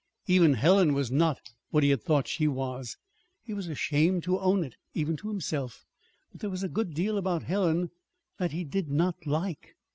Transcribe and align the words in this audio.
Even 0.25 0.55
Helen 0.55 0.95
was 0.95 1.11
not 1.11 1.39
what 1.69 1.83
he 1.83 1.91
had 1.91 2.01
thought 2.01 2.27
she 2.27 2.47
was. 2.47 2.97
He 3.43 3.53
was 3.53 3.67
ashamed 3.67 4.23
to 4.23 4.39
own 4.39 4.63
it, 4.63 4.73
even 4.95 5.15
to 5.17 5.27
himself, 5.27 5.85
but 6.31 6.41
there 6.41 6.49
was 6.49 6.63
a 6.63 6.67
good 6.67 6.95
deal 6.95 7.19
about 7.19 7.43
Helen 7.43 7.91
that 8.39 8.51
he 8.51 8.63
did 8.63 8.89
not 8.89 9.27
like. 9.27 9.75